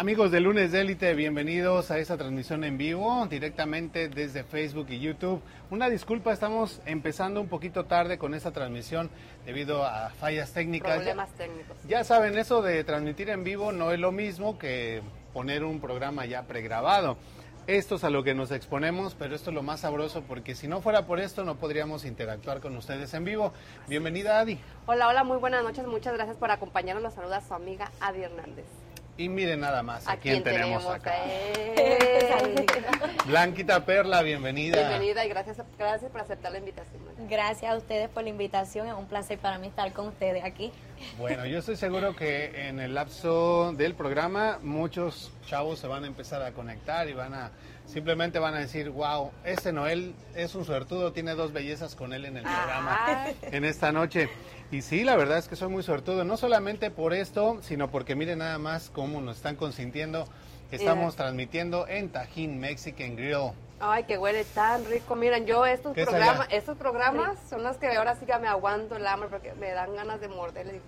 [0.00, 4.98] Amigos de Lunes de Élite, bienvenidos a esta transmisión en vivo directamente desde Facebook y
[4.98, 5.42] YouTube.
[5.68, 9.10] Una disculpa, estamos empezando un poquito tarde con esta transmisión
[9.44, 10.96] debido a fallas técnicas.
[10.96, 11.76] Problemas técnicos.
[11.86, 15.02] Ya saben, eso de transmitir en vivo no es lo mismo que
[15.34, 17.18] poner un programa ya pregrabado.
[17.66, 20.66] Esto es a lo que nos exponemos, pero esto es lo más sabroso porque si
[20.66, 23.52] no fuera por esto no podríamos interactuar con ustedes en vivo.
[23.86, 24.58] Bienvenida Adi.
[24.86, 25.86] Hola, hola, muy buenas noches.
[25.86, 27.02] Muchas gracias por acompañarnos.
[27.02, 28.79] Los saluda su amiga Adi Hernández.
[29.20, 30.94] Y miren nada más a, ¿A quién, quién tenemos, tenemos?
[30.98, 31.12] acá.
[31.26, 32.26] ¡Eh!
[33.26, 34.78] Blanquita Perla, bienvenida.
[34.88, 37.02] Bienvenida y gracias, gracias por aceptar la invitación.
[37.28, 38.86] Gracias a ustedes por la invitación.
[38.88, 40.72] Es un placer para mí estar con ustedes aquí.
[41.18, 46.06] Bueno, yo estoy seguro que en el lapso del programa muchos chavos se van a
[46.06, 47.50] empezar a conectar y van a
[47.84, 52.24] simplemente van a decir, wow, ese Noel es un suertudo, tiene dos bellezas con él
[52.24, 53.28] en el programa Ah.
[53.42, 54.30] en esta noche.
[54.70, 58.14] Y sí, la verdad es que soy muy suertudo, no solamente por esto, sino porque
[58.14, 60.26] miren nada más cómo nos están consintiendo.
[60.70, 63.50] Estamos transmitiendo en Tajín Mexican Grill.
[63.80, 65.16] Ay, que huele tan rico.
[65.16, 68.46] Miren, yo estos ¿Qué es programas, estos programas son los que ahora sí que me
[68.46, 70.80] aguanto el hambre porque me dan ganas de morder.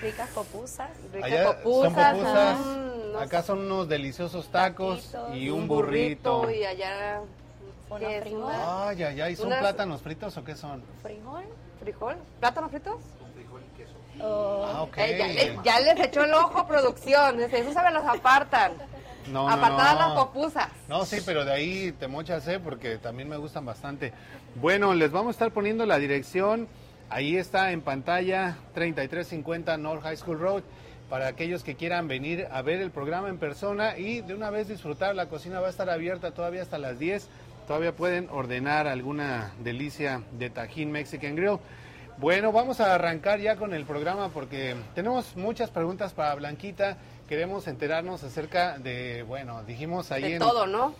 [0.00, 0.90] Ricas popusas.
[1.12, 6.50] Ricas Allá popusas, son popusas, mm, acá son unos deliciosos tacos Taquitos, y un burrito.
[6.50, 7.20] y allá
[7.98, 8.22] ¿qué es?
[8.22, 8.44] frijoles.
[8.56, 10.82] Una- Ay, ay, ay, ¿son Unas- plátanos fritos o qué son?
[11.02, 11.44] Frijol.
[11.80, 12.96] frijol, plátanos fritos.
[14.20, 14.98] o- Ah, ok.
[14.98, 18.72] Eh, ya, le- ya les echó el ojo producción, eso se me los apartan.
[19.26, 20.00] No, no, Apartadas no.
[20.00, 20.68] las popusas.
[20.88, 22.58] No, sí, pero de ahí te mochas, ¿eh?
[22.60, 24.12] Porque también me gustan bastante.
[24.56, 26.68] Bueno, les vamos a estar poniendo la dirección.
[27.08, 30.62] Ahí está en pantalla 3350 North High School Road.
[31.08, 34.68] Para aquellos que quieran venir a ver el programa en persona y de una vez
[34.68, 37.28] disfrutar, la cocina va a estar abierta todavía hasta las 10.
[37.66, 41.58] Todavía pueden ordenar alguna delicia de Tajín Mexican Grill.
[42.18, 46.96] Bueno, vamos a arrancar ya con el programa porque tenemos muchas preguntas para Blanquita.
[47.28, 50.38] Queremos enterarnos acerca de, bueno, dijimos ahí De en...
[50.38, 50.94] todo, ¿no?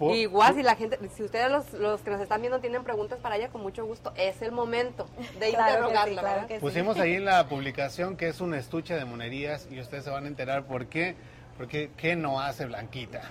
[0.00, 3.36] Igual si la gente, si ustedes los, los que nos están viendo tienen preguntas para
[3.36, 5.06] ella, con mucho gusto, es el momento
[5.38, 6.48] de Claro que interrogarla, sí, claro ¿verdad?
[6.48, 6.60] que sí.
[6.60, 10.24] Pusimos ahí en la publicación que es un estuche de monerías y ustedes se van
[10.24, 11.14] a enterar por qué,
[11.56, 13.22] porque qué no hace Blanquita.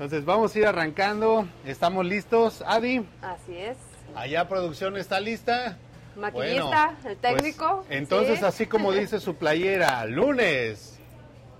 [0.00, 3.76] Entonces vamos a ir arrancando, estamos listos, Adi, Así es.
[4.16, 5.76] allá producción está lista.
[6.16, 7.84] Maquillista, Bueno, el técnico.
[7.86, 8.44] pues, entonces sí.
[8.46, 10.98] así como dice su playera, lunes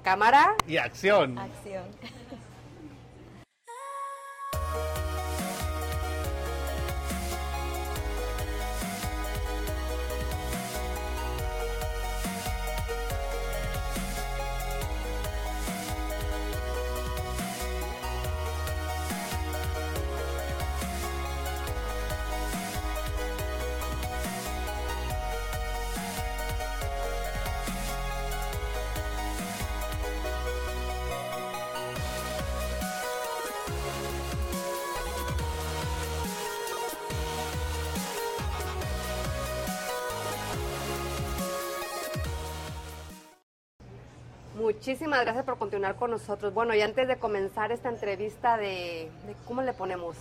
[0.02, 0.54] Cámara.
[0.66, 1.38] y acción.
[1.38, 1.84] Acción.
[44.90, 46.52] Muchísimas gracias por continuar con nosotros.
[46.52, 50.16] Bueno, y antes de comenzar esta entrevista de, de- ¿cómo le ponemos?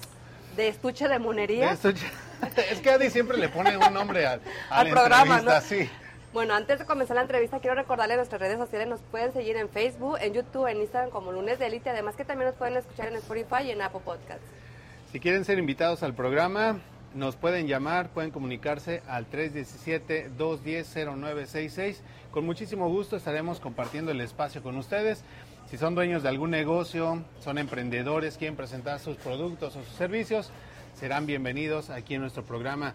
[0.56, 1.74] De estuche de monería.
[1.74, 2.06] Estuche-
[2.72, 5.60] es que Adi siempre le pone un nombre al, Al la programa, ¿no?
[5.62, 5.90] sí.
[6.34, 8.88] Bueno, antes de comenzar la entrevista, quiero recordarles nuestras redes sociales.
[8.88, 11.90] Nos pueden seguir en Facebook, en YouTube, en Instagram como Lunes de Elite.
[11.90, 14.46] Además que también nos pueden escuchar en Spotify y en Apple Podcasts.
[15.12, 16.78] Si quieren ser invitados al programa,
[17.16, 21.98] nos pueden llamar, pueden comunicarse al 317-210-0966.
[22.32, 25.24] Con muchísimo gusto estaremos compartiendo el espacio con ustedes.
[25.70, 30.52] Si son dueños de algún negocio, son emprendedores, quieren presentar sus productos o sus servicios,
[30.96, 32.94] serán bienvenidos aquí en nuestro programa.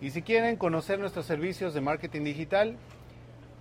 [0.00, 2.76] Y si quieren conocer nuestros servicios de marketing digital,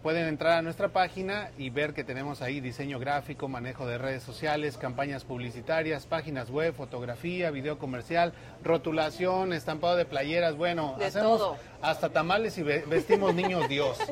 [0.02, 4.24] pueden entrar a nuestra página y ver que tenemos ahí diseño gráfico, manejo de redes
[4.24, 11.38] sociales, campañas publicitarias, páginas web, fotografía, video comercial, rotulación, estampado de playeras, bueno, De hacemos
[11.38, 11.58] todo.
[11.82, 13.98] hasta tamales y ve- vestimos niños Dios.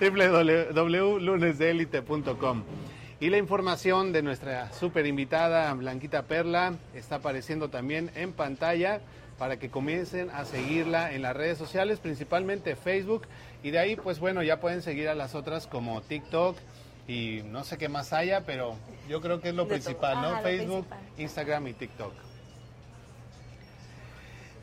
[0.00, 2.62] www.lunesdelite.com
[3.18, 9.00] y la información de nuestra super invitada Blanquita Perla está apareciendo también en pantalla
[9.38, 13.26] para que comiencen a seguirla en las redes sociales, principalmente Facebook.
[13.66, 16.56] Y de ahí, pues bueno, ya pueden seguir a las otras como TikTok
[17.08, 18.76] y no sé qué más haya, pero
[19.08, 20.36] yo creo que es lo De principal, ¿no?
[20.36, 21.18] Lo Facebook, principal.
[21.18, 22.12] Instagram y TikTok.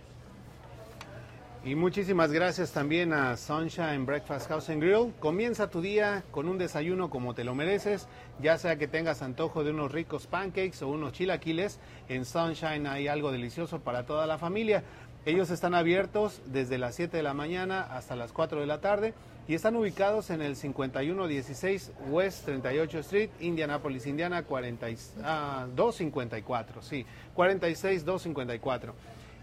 [1.63, 5.13] Y muchísimas gracias también a Sunshine Breakfast House and Grill.
[5.19, 8.07] Comienza tu día con un desayuno como te lo mereces,
[8.41, 11.79] ya sea que tengas antojo de unos ricos pancakes o unos chilaquiles,
[12.09, 14.83] en Sunshine hay algo delicioso para toda la familia.
[15.23, 19.13] Ellos están abiertos desde las 7 de la mañana hasta las 4 de la tarde
[19.47, 24.87] y están ubicados en el 5116 West 38 Street, Indianapolis, Indiana 40,
[25.23, 27.05] ah, 254, sí,
[27.35, 28.95] 46254.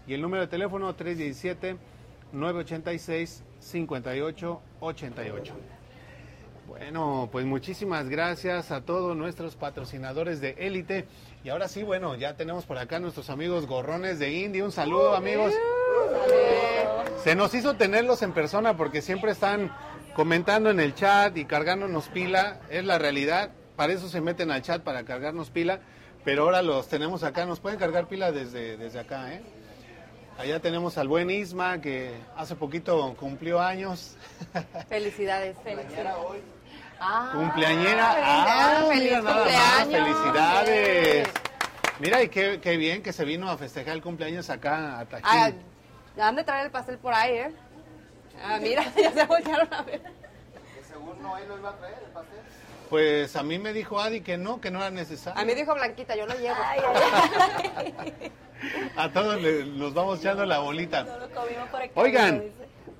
[0.05, 1.77] Y el número de teléfono 317
[2.31, 5.53] 986 5888.
[6.67, 11.07] Bueno, pues muchísimas gracias a todos nuestros patrocinadores de élite.
[11.43, 14.61] Y ahora sí, bueno, ya tenemos por acá nuestros amigos gorrones de Indy.
[14.61, 15.51] Un saludo, amigos.
[17.23, 19.75] Se nos hizo tenerlos en persona porque siempre están
[20.15, 22.59] comentando en el chat y cargándonos pila.
[22.69, 23.49] Es la realidad.
[23.75, 25.79] Para eso se meten al chat, para cargarnos pila.
[26.23, 27.47] Pero ahora los tenemos acá.
[27.47, 29.41] Nos pueden cargar pila desde, desde acá, ¿eh?
[30.39, 34.15] Allá tenemos al buen Isma, que hace poquito cumplió años.
[34.87, 35.57] Felicidades.
[35.61, 36.15] Felicidades.
[36.97, 38.15] Ah, Cumpleañera.
[38.17, 39.87] Ah, feliz mira nada más.
[39.87, 41.29] Felicidades.
[41.99, 45.25] Mira, y qué, qué bien que se vino a festejar el cumpleaños acá a Tajín.
[46.17, 47.51] Ah, han de traer el pastel por ahí, ¿eh?
[48.41, 50.01] Ah, mira, ya se voltearon a ver.
[52.89, 55.39] Pues a mí me dijo Adi que no, que no era necesario.
[55.39, 56.55] A mí dijo Blanquita, yo lo llevo.
[56.63, 56.79] Ay,
[57.75, 58.31] ay, ay.
[58.97, 61.03] A todos le- nos vamos echando la bolita.
[61.03, 61.91] No lo comimos por aquí.
[61.95, 62.43] Oigan,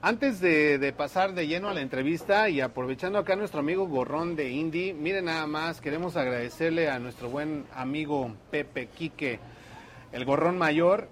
[0.02, 3.86] antes de, de pasar de lleno a la entrevista y aprovechando acá a nuestro amigo
[3.88, 9.40] Gorrón de Indy, miren nada más, queremos agradecerle a nuestro buen amigo Pepe Quique,
[10.14, 11.10] el Gorrón Mayor,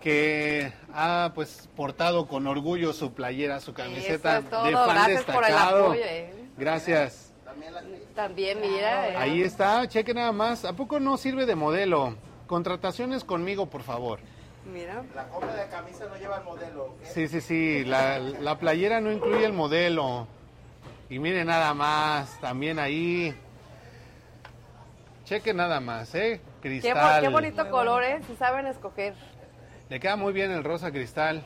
[0.00, 4.88] que ha pues portado con orgullo su playera, su camiseta Eso es todo, de fan
[4.90, 5.84] gracias por el destacado.
[5.86, 6.34] apoyo, eh.
[6.56, 7.31] Gracias.
[8.14, 9.08] También, mira.
[9.08, 9.16] eh.
[9.16, 10.64] Ahí está, cheque nada más.
[10.64, 12.16] ¿A poco no sirve de modelo?
[12.46, 14.20] Contrataciones conmigo, por favor.
[14.72, 15.02] Mira.
[15.14, 16.94] La compra de camisa no lleva el modelo.
[17.02, 20.26] Sí, sí, sí, la, la playera no incluye el modelo.
[21.10, 23.34] Y mire nada más, también ahí.
[25.24, 26.40] Cheque nada más, ¿eh?
[26.60, 27.22] Qué, Cristal.
[27.22, 28.20] qué bonito color, ¿eh?
[28.26, 29.14] Si saben escoger.
[29.88, 31.42] Le queda muy bien el rosa cristal.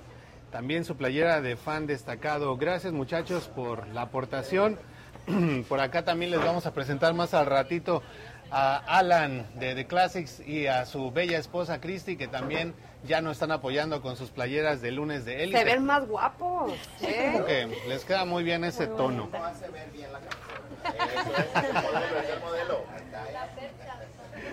[0.50, 2.56] También su playera de fan destacado.
[2.56, 4.78] Gracias muchachos por la aportación.
[5.68, 8.02] por acá también les vamos a presentar más al ratito
[8.50, 13.33] a Alan de The Classics y a su bella esposa Christy que también ya nos
[13.33, 15.59] están apoyando con sus playeras de lunes de élite.
[15.59, 16.73] Se ven más guapos.
[17.02, 17.68] ¿eh?
[17.88, 19.28] Les queda muy bien ese tono.
[19.33, 20.21] Hace ver bien la
[22.40, 22.85] modelo.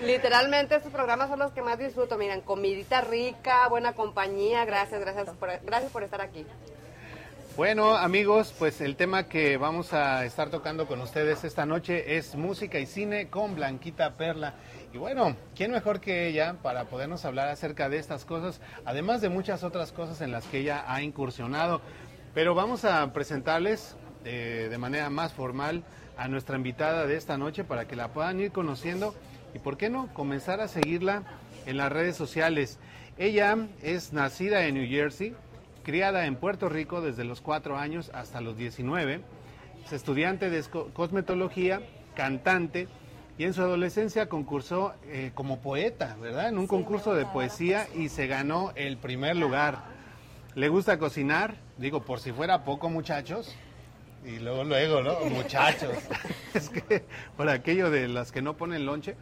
[0.04, 2.18] Literalmente estos programas son los que más disfruto.
[2.18, 4.66] Miren, comidita rica, buena compañía.
[4.66, 6.46] Gracias, gracias por, gracias por estar aquí.
[7.56, 12.34] Bueno, amigos, pues el tema que vamos a estar tocando con ustedes esta noche es
[12.34, 14.56] música y cine con Blanquita Perla.
[14.92, 19.30] Y bueno, ¿quién mejor que ella para podernos hablar acerca de estas cosas, además de
[19.30, 21.80] muchas otras cosas en las que ella ha incursionado?
[22.34, 25.84] Pero vamos a presentarles eh, de manera más formal
[26.18, 29.14] a nuestra invitada de esta noche para que la puedan ir conociendo
[29.54, 31.22] y, ¿por qué no?, comenzar a seguirla
[31.68, 32.80] en las redes sociales.
[33.20, 35.36] Ella es nacida en New Jersey,
[35.84, 39.22] criada en Puerto Rico desde los 4 años hasta los 19.
[39.86, 40.64] Es estudiante de
[40.94, 41.82] cosmetología,
[42.16, 42.88] cantante
[43.38, 46.50] y en su adolescencia concursó eh, como poeta, ¿verdad?
[46.50, 49.80] En un Sí, concurso de poesía y se ganó el primer lugar.
[50.56, 53.56] Le gusta cocinar, digo, por si fuera poco, muchachos.
[54.24, 55.20] Y luego, luego, ¿no?
[55.32, 55.98] Muchachos.
[56.54, 57.04] es que
[57.36, 59.16] por aquello de las que no ponen lonche,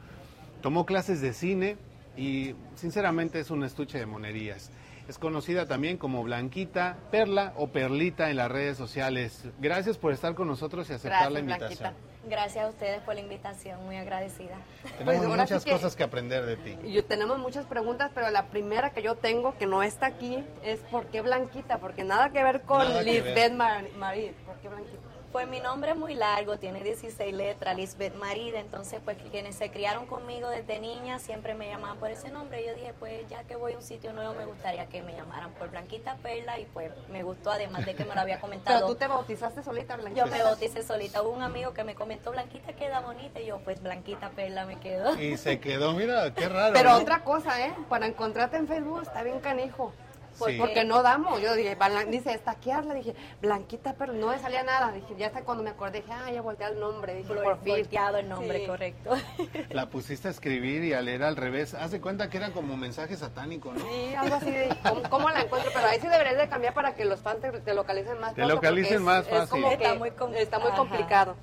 [0.62, 1.77] tomó clases de cine
[2.18, 4.72] y sinceramente es un estuche de monerías.
[5.12, 9.44] Es conocida también como Blanquita, Perla o Perlita en las redes sociales.
[9.60, 11.80] Gracias por estar con nosotros y aceptar Gracias, la invitación.
[11.80, 12.30] Blanquita.
[12.30, 14.56] Gracias a ustedes por la invitación, muy agradecida.
[15.00, 16.77] Tenemos Pues muchas que- cosas que aprender de ti.
[16.89, 20.80] Yo- tenemos muchas preguntas, pero la primera que yo tengo, que no está aquí, es
[20.89, 21.80] ¿por qué Blanquita?
[21.80, 22.88] Porque nada que ver con.
[23.03, 24.32] Lisbeth Mar- Marí.
[24.46, 24.98] ¿Por qué Blanquita?
[25.31, 29.71] Pues mi nombre es muy largo, tiene 16 letras, Lisbeth Marida, entonces pues quienes se
[29.71, 32.65] criaron conmigo desde niña siempre me llamaban por ese nombre.
[32.67, 35.51] Yo dije, pues ya que voy a un sitio nuevo me gustaría que me llamaran
[35.53, 38.88] por Blanquita Perla y pues me gustó además de que me lo había Pero comentado.
[38.88, 40.25] tú te bautizaste solita, Blanquita.
[40.25, 43.59] Yo me bauticé solita, hubo un amigo que me comentó Blanquita queda bonita y yo
[43.59, 45.17] pues Blanquita Perla me quedo.
[45.17, 46.73] Y se quedó, mira, qué raro.
[46.73, 46.97] Pero ¿no?
[46.97, 47.73] otra cosa, ¿eh?
[47.88, 49.93] Para encontrarte en Facebook está bien canijo.
[50.39, 50.59] Pues Sí.
[50.59, 51.41] Porque no damos.
[51.41, 52.93] Yo dije, dice, estaquearla.
[52.93, 54.91] Dije, Blanquita, pero no me salía nada.
[54.91, 57.15] Dije, ya hasta cuando me acordé, dije, ah, ya volteé el nombre.
[57.15, 57.73] Dije, por fin.
[57.73, 58.65] Volteado el nombre, Sí.
[58.67, 59.11] correcto.
[59.69, 61.73] La pusiste a escribir y a leer al revés.
[61.73, 63.79] Haz de cuenta que era como mensaje satánico, ¿no?
[63.79, 65.71] Sí, algo así de, ¿cómo, cómo la encuentro?
[65.73, 68.45] Pero ahí sí deberías de cambiar para que los fans te, te localicen más Te
[68.45, 69.50] localicen porque más fácil.
[69.50, 70.77] como que Está muy com- está muy Ajá.
[70.77, 71.35] complicado.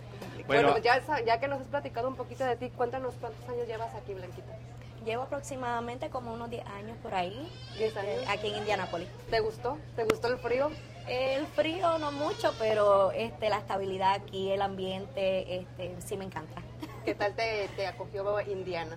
[0.48, 0.70] Bueno.
[0.70, 3.94] Bueno, ya, ya que nos has platicado un poquito de ti, cuéntanos cuántos años llevas
[3.94, 4.56] aquí, Blanquita.
[5.04, 8.10] Llevo aproximadamente como unos 10 años por ahí, 10 años.
[8.10, 9.08] eh, aquí en Indianápolis.
[9.30, 9.76] ¿Te gustó?
[9.94, 10.70] ¿Te gustó el frío?
[11.06, 16.62] El frío no mucho, pero este, la estabilidad aquí, el ambiente, este, sí me encanta.
[17.04, 18.96] ¿Qué tal te, te acogió Indiana?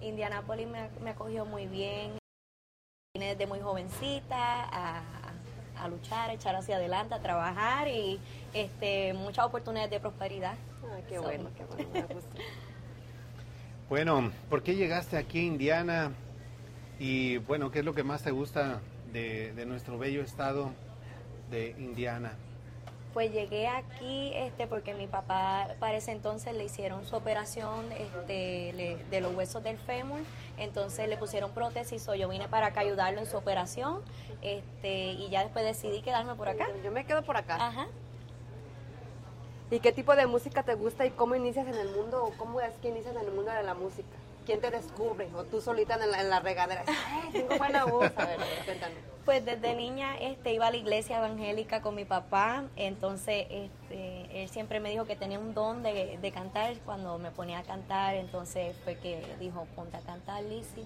[0.00, 2.16] Indianápolis me, me acogió muy bien.
[3.14, 5.02] Vine desde muy jovencita a,
[5.78, 8.18] a luchar, a echar hacia adelante, a trabajar y
[8.52, 10.54] este, muchas oportunidades de prosperidad.
[10.94, 12.36] Ay, qué So- bueno, qué bueno, me gusta.
[13.88, 16.12] Bueno, ¿por qué llegaste aquí a Indiana?
[16.98, 18.80] Y bueno, ¿qué es lo que más te gusta
[19.12, 20.70] de, de nuestro bello estado
[21.50, 22.32] de Indiana?
[23.14, 28.72] Pues llegué aquí este, porque mi papá para ese entonces le hicieron su operación este,
[28.72, 30.18] le- de los huesos del fémur,
[30.58, 34.02] entonces le pusieron prótesis, o yo vine para acá a ayudarlo en su operación
[34.42, 36.66] este, y ya después decidí quedarme por acá.
[36.82, 37.54] Yo me quedo por acá.
[37.64, 37.86] Ajá.
[39.70, 42.60] ¿Y qué tipo de música te gusta y cómo inicias en el mundo o cómo
[42.60, 44.16] es que inicias en el mundo de la música?
[44.44, 45.28] ¿Quién te descubre?
[45.34, 46.84] ¿O tú solita en la, regadera?
[46.86, 48.10] ¡Ay, tengo buena voz!
[48.16, 48.38] A ver.
[49.24, 54.50] Pues desde niña este, iba a la iglesia evangélica con mi papá, entonces este, él
[54.50, 58.16] siempre me dijo que tenía un don de, de cantar cuando me ponía a cantar,
[58.16, 60.84] entonces fue que dijo, ponte a cantar, Lizzy.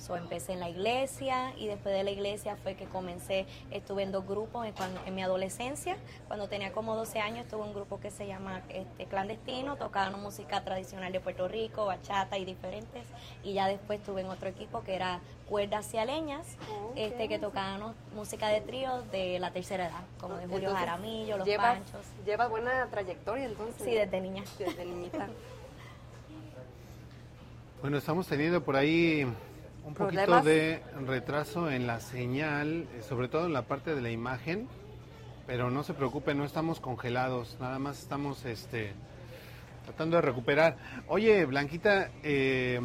[0.00, 4.12] So, empecé en la iglesia y después de la iglesia fue que comencé, estuve en
[4.12, 7.74] dos grupos en, cuando- en mi adolescencia, cuando tenía como 12 años estuve en un
[7.74, 13.04] grupo que se llama este, Clandestino, tocaban música tradicional de Puerto Rico, bachata y diferentes,
[13.44, 16.46] y ya después estuve en otro equipo que era Cuerdas y Aleñas,
[16.82, 16.92] Ok.
[16.96, 21.36] este, que tocaban música de trío de la tercera edad, como de Julio Entonces, Jaramillo,
[21.36, 22.06] Los llevas, Panchos.
[22.24, 23.82] Llevas buena trayectoria entonces.
[23.84, 24.44] Sí, desde niña.
[24.58, 25.28] Desde niñita.
[27.82, 29.26] Bueno, estamos teniendo por ahí
[29.84, 30.44] un poquito ¿Problemas?
[30.44, 34.68] de retraso en la señal, eh, sobre todo en la parte de la imagen,
[35.46, 38.92] pero no se preocupe, no estamos congelados, nada más estamos este,
[39.84, 40.76] tratando de recuperar.
[41.08, 42.80] Oye, Blanquita, eh,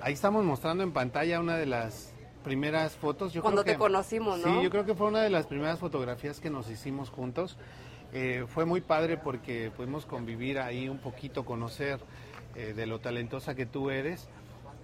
[0.00, 2.12] ahí estamos mostrando en pantalla una de las
[2.44, 3.32] primeras fotos.
[3.32, 4.44] Yo Cuando creo te que- conocimos, ¿no?
[4.58, 7.56] Sí, yo creo que fue una de las primeras fotografías que nos hicimos juntos.
[8.12, 11.98] Eh, fue muy padre porque pudimos convivir ahí un poquito, conocer
[12.54, 14.28] eh, de lo talentosa que tú eres.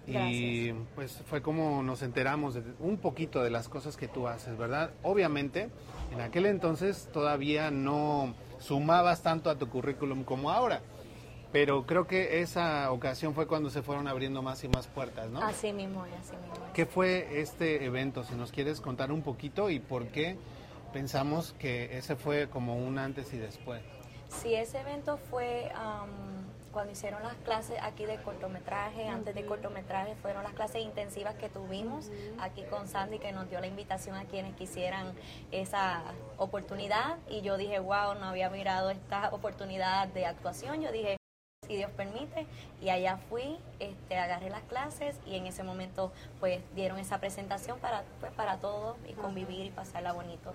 [0.07, 4.59] Y pues fue como nos enteramos de un poquito de las cosas que tú haces,
[4.59, 4.91] ¿verdad?
[5.03, 5.71] Obviamente,
[6.13, 10.81] en aquel entonces todavía no sumabas tanto a tu currículum como ahora.
[11.53, 15.43] Pero creo que esa ocasión fue cuando se fueron abriendo más y más puertas, ¿no?
[15.43, 16.67] Así mismo, así mismo.
[16.73, 18.25] ¿Qué fue este evento?
[18.25, 20.39] Si nos quieres contar un poquito y por qué
[20.95, 23.83] pensamos que ese fue como un antes y después.
[24.31, 26.09] Sí, ese evento fue am,
[26.73, 31.49] cuando hicieron las clases aquí de cortometraje, antes de cortometraje fueron las clases intensivas que
[31.49, 32.11] tuvimos
[32.41, 35.13] aquí con Sandy que nos dio la invitación a quienes quisieran
[35.51, 36.03] esa
[36.39, 37.19] oportunidad.
[37.29, 41.17] Y yo dije, wow, no había mirado esta oportunidad de actuación, yo dije,
[41.67, 42.47] si Dios permite,
[42.81, 47.79] y allá fui, este, agarré las clases y en ese momento pues dieron esa presentación
[47.79, 50.53] para, pues, para todos y convivir y pasarla bonito.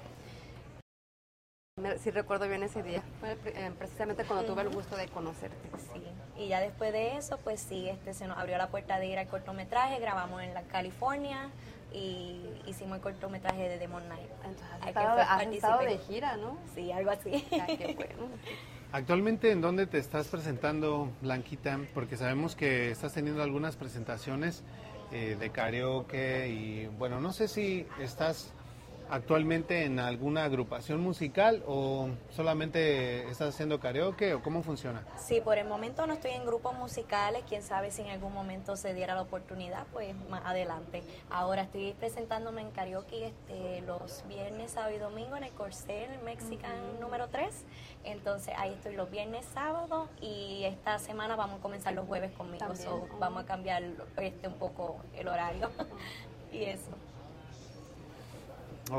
[2.00, 5.70] Sí recuerdo bien ese día, fue eh, precisamente cuando tuve el gusto de conocerte.
[5.94, 6.02] Sí,
[6.36, 9.20] y ya después de eso, pues sí, este, se nos abrió la puerta de ir
[9.20, 11.52] al cortometraje, grabamos en la California
[11.94, 14.28] y hicimos el cortometraje de Demon Night.
[14.44, 16.58] Entonces, has estado, fue- has estado de gira, ¿no?
[16.74, 17.48] Sí, algo así.
[17.62, 18.28] Ah, qué bueno.
[18.92, 21.80] Actualmente, ¿en dónde te estás presentando, Blanquita?
[21.94, 24.64] Porque sabemos que estás teniendo algunas presentaciones
[25.12, 28.52] eh, de karaoke y, bueno, no sé si estás
[29.10, 35.04] actualmente en alguna agrupación musical o solamente estás haciendo karaoke o cómo funciona.
[35.18, 38.76] Sí, por el momento no estoy en grupos musicales, quién sabe si en algún momento
[38.76, 41.04] se diera la oportunidad, pues más adelante.
[41.30, 47.00] Ahora estoy presentándome en karaoke este, los viernes, sábado y domingo en el Corsair Mexican
[47.00, 47.48] número 3.
[48.04, 52.76] Entonces ahí estoy los viernes, sábado y esta semana vamos a comenzar los jueves conmigo.
[52.76, 53.84] So, vamos a cambiar
[54.18, 55.70] este, un poco el horario
[56.52, 56.92] y eso.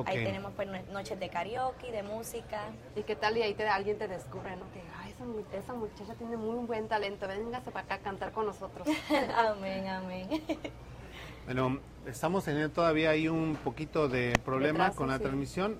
[0.07, 2.63] Ahí tenemos pues no- noches de karaoke, de música.
[2.97, 3.37] ¿Y qué tal?
[3.37, 4.71] Y ahí te, alguien te descubre, ¿no?
[4.73, 8.33] Que, ay, esa, mu- esa muchacha tiene muy buen talento, véngase para acá a cantar
[8.33, 8.87] con nosotros.
[9.37, 10.29] amén, amén.
[11.47, 15.23] Bueno, estamos teniendo todavía ahí un poquito de problema Retraso, con la sí.
[15.23, 15.77] transmisión.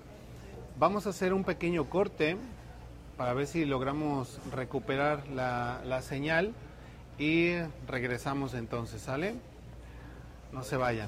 [0.79, 2.37] Vamos a hacer un pequeño corte
[3.17, 6.55] para ver si logramos recuperar la, la señal
[7.19, 7.53] y
[7.87, 9.35] regresamos entonces, ¿sale?
[10.51, 11.07] No se vayan.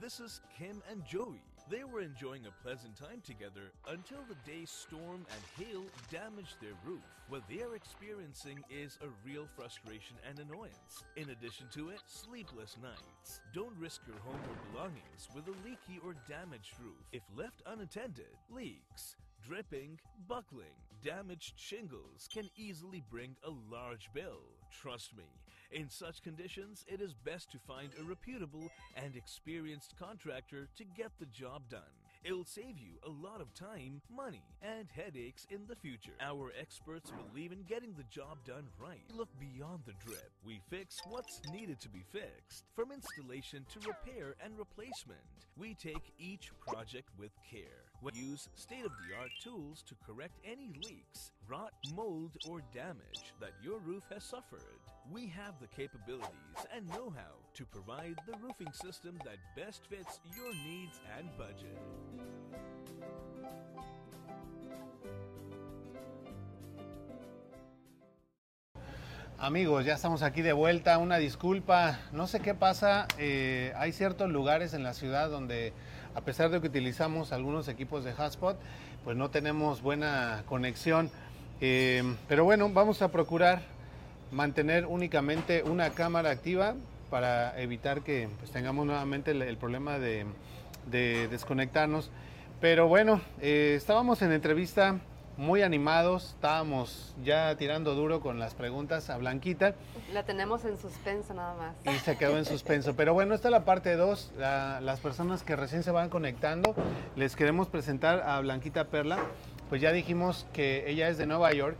[0.00, 1.42] This is Kim and Joey.
[1.70, 6.72] They were enjoying a pleasant time together until the day's storm and hail damaged their
[6.84, 7.04] roof.
[7.28, 11.04] What they are experiencing is a real frustration and annoyance.
[11.16, 13.40] In addition to it, sleepless nights.
[13.54, 16.96] Don't risk your home or belongings with a leaky or damaged roof.
[17.12, 19.16] If left unattended, leaks,
[19.46, 24.40] dripping, buckling, damaged shingles can easily bring a large bill.
[24.72, 25.24] Trust me,
[25.72, 31.10] in such conditions, it is best to find a reputable and experienced contractor to get
[31.18, 31.80] the job done.
[32.22, 36.12] It'll save you a lot of time, money, and headaches in the future.
[36.20, 39.00] Our experts believe in getting the job done right.
[39.10, 40.30] We Look beyond the drip.
[40.44, 42.64] We fix what's needed to be fixed.
[42.76, 45.20] From installation to repair and replacement,
[45.56, 47.88] we take each project with care.
[48.02, 53.32] We use state of the art tools to correct any leaks, rot, mold, or damage
[53.40, 54.79] that your roof has suffered.
[55.08, 56.30] We have the capabilities
[56.74, 61.78] and know how to provide the roofing system that best fits your needs and budget.
[69.38, 70.98] Amigos, ya estamos aquí de vuelta.
[70.98, 73.08] Una disculpa, no sé qué pasa.
[73.18, 75.72] eh, hay ciertos lugares en la ciudad donde,
[76.14, 78.58] a pesar de que utilizamos algunos equipos de hotspot,
[79.02, 81.10] pues no tenemos buena conexión.
[81.62, 83.62] Eh, pero bueno, vamos a procurar
[84.30, 86.74] mantener únicamente una cámara activa
[87.10, 90.26] para evitar que pues, tengamos nuevamente el, el problema de,
[90.90, 92.10] de desconectarnos.
[92.60, 95.00] Pero bueno, eh, estábamos en entrevista
[95.36, 99.74] muy animados, estábamos ya tirando duro con las preguntas a Blanquita
[100.12, 101.94] La tenemos en suspenso nada más.
[101.94, 102.94] y se quedó en suspenso.
[102.94, 104.32] Pero bueno, esta es la parte 2.
[104.36, 106.74] las personas que recién se van conectando,
[107.16, 109.18] les queremos presentar a Blanquita Perla.
[109.70, 111.78] Pues ya dijimos que ella es de Nueva York,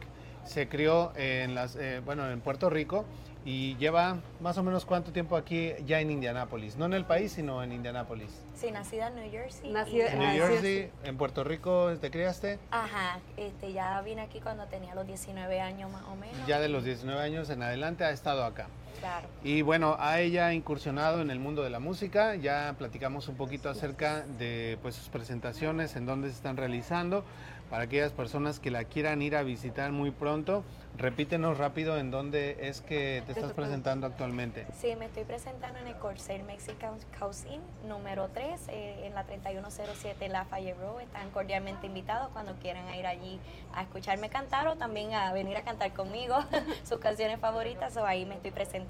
[0.50, 3.04] se crió en, las, eh, bueno, en Puerto Rico
[3.44, 6.76] y lleva más o menos cuánto tiempo aquí ya en Indianápolis.
[6.76, 8.28] No en el país, sino en Indianápolis.
[8.54, 9.70] Sí, nacida en New Jersey.
[9.70, 10.30] Nacida En New.
[10.32, 12.58] Jersey, en Puerto Rico, ¿te criaste?
[12.72, 16.36] Ajá, este, ya vine aquí cuando tenía los 19 años más o menos.
[16.48, 18.66] Ya de los 19 años en adelante ha estado acá.
[19.00, 19.28] Claro.
[19.42, 22.34] Y bueno, a ella ha incursionado en el mundo de la música.
[22.36, 27.24] Ya platicamos un poquito acerca de pues, sus presentaciones, en dónde se están realizando.
[27.70, 30.64] Para aquellas personas que la quieran ir a visitar muy pronto,
[30.98, 34.66] repítenos rápido en dónde es que te estás presentando actualmente.
[34.76, 40.28] Sí, me estoy presentando en el Corsair Mexican Cuisine número 3, eh, en la 3107
[40.28, 41.02] Lafayette Road.
[41.02, 43.38] Están cordialmente invitados cuando quieran ir allí
[43.72, 46.34] a escucharme cantar o también a venir a cantar conmigo
[46.82, 47.96] sus canciones favoritas.
[47.96, 48.89] O ahí me estoy presentando.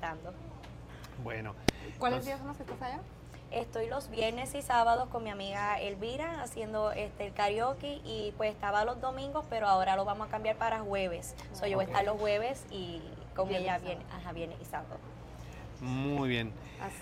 [1.22, 1.54] Bueno,
[1.98, 3.00] ¿Cuáles Entonces- días son los que estás allá?
[3.50, 8.52] Estoy los viernes y sábados con mi amiga Elvira haciendo este el karaoke y pues
[8.52, 11.34] estaba los domingos, pero ahora lo vamos a cambiar para jueves.
[11.52, 13.02] So, yo voy a estar los jueves y
[13.34, 14.96] con Viernes, ella viene, ajá, viernes y sábado.
[15.80, 16.52] muy bien.
[16.80, 16.94] Así.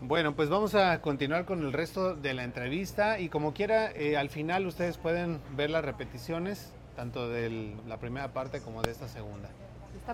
[0.00, 4.16] Bueno, pues vamos a continuar con el resto de la entrevista y como quiera, eh,
[4.16, 9.08] al final ustedes pueden ver las repeticiones, tanto de la primera parte como de esta
[9.08, 9.48] segunda.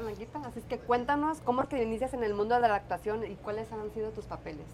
[0.00, 3.34] Así es que cuéntanos cómo es que inicias en el mundo de la actuación y
[3.36, 4.66] cuáles han sido tus papeles.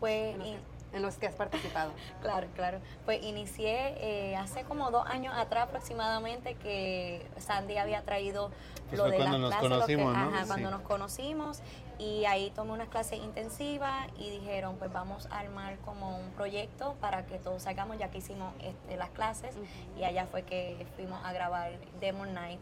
[0.00, 0.58] Pues En los in-
[0.94, 1.92] en los que has participado.
[2.22, 2.78] Claro, claro.
[3.04, 3.94] Pues inicié
[4.30, 8.50] eh, hace como dos años atrás aproximadamente que Sandy había traído
[8.88, 10.36] Pues lo fue de cuando las nos clases, lo que- conocimos, ¿no?
[10.38, 10.74] ajá, cuando Sí.
[10.74, 11.60] nos conocimos
[11.98, 16.94] y ahí tomé unas clases intensivas y dijeron pues vamos a armar como un proyecto
[17.00, 19.54] para que todos salgamos ya que hicimos este, las clases
[19.98, 22.60] y allá fue que fuimos a grabar Demon Night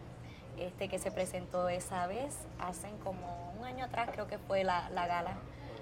[0.58, 4.90] este que se presentó esa vez hace como un año atrás creo que fue la,
[4.90, 5.36] la gala.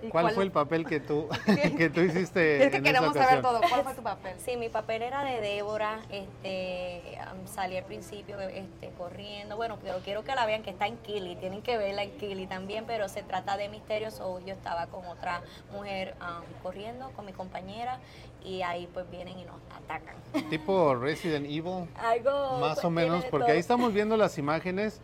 [0.05, 1.29] ¿Y ¿Cuál fue el papel que tú,
[1.79, 3.61] que tú hiciste Es que en esa queremos saber todo.
[3.69, 4.35] ¿Cuál fue tu papel?
[4.39, 7.03] Sí, mi papel era de Débora, este,
[7.47, 11.37] salí al principio este, corriendo, bueno, pero quiero que la vean que está en Kili,
[11.37, 15.07] tienen que verla en Kili también, pero se trata de misterios, o yo estaba con
[15.07, 17.99] otra mujer am, corriendo, con mi compañera,
[18.45, 20.15] y ahí pues vienen y nos atacan.
[20.51, 23.53] Tipo Resident Evil, Algo más pues, o menos, porque todo.
[23.55, 25.01] ahí estamos viendo las imágenes,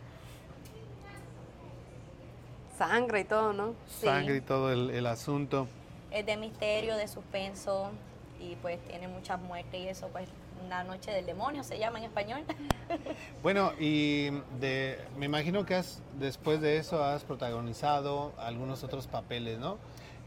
[2.81, 3.75] Sangre y todo, ¿no?
[3.87, 4.07] Sí.
[4.07, 5.67] sangre y todo el, el asunto.
[6.09, 7.91] Es de misterio, de suspenso,
[8.39, 10.27] y pues tiene muchas muertes y eso, pues
[10.65, 12.41] una noche del demonio se llama en español.
[13.43, 19.59] Bueno, y de, me imagino que has, después de eso has protagonizado algunos otros papeles,
[19.59, 19.77] ¿no?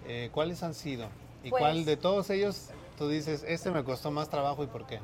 [0.07, 1.09] Eh, ¿Cuáles han sido?
[1.43, 4.87] ¿Y Pues- cuál de todos ellos tú dices, este me costó más trabajo y por
[4.87, 5.01] qué?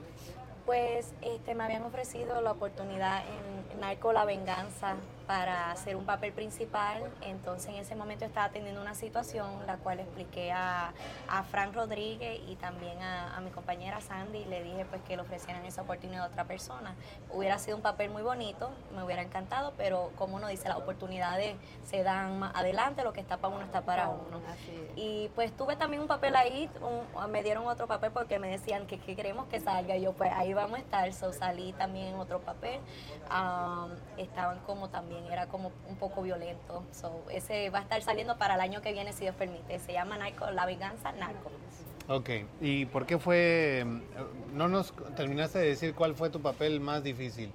[0.66, 4.94] Pues este, me habían ofrecido la oportunidad en Narco La Venganza
[5.30, 7.08] para hacer un papel principal.
[7.22, 10.92] Entonces en ese momento estaba teniendo una situación la cual expliqué a,
[11.28, 14.44] a Frank Rodríguez y también a, a mi compañera Sandy.
[14.46, 16.96] Le dije pues que le ofrecieran esa oportunidad a otra persona.
[17.32, 21.54] Hubiera sido un papel muy bonito, me hubiera encantado, pero como uno dice, las oportunidades
[21.84, 24.40] se dan más adelante, lo que está para uno está para uno.
[24.96, 28.88] Y pues tuve también un papel ahí, un- me dieron otro papel porque me decían
[28.88, 29.94] que, que queremos que salga.
[29.96, 32.80] Y yo pues ahí vamos a estar, so, salí también en otro papel.
[33.28, 36.84] Am, estaban como también, era como un poco violento.
[36.92, 39.78] So, ese va a estar saliendo para el año que viene si Dios permite.
[39.78, 41.50] Se llama Narco, La Venganza Narco.
[42.08, 42.30] Ok,
[42.60, 47.04] ¿y por qué fue, mm, no nos terminaste de decir cuál fue tu papel más
[47.04, 47.52] difícil?